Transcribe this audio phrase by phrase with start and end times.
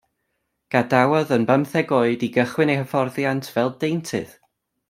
[0.75, 4.37] Gadawodd yn bymtheg oed i gychwyn ei hyfforddiant fel deintydd.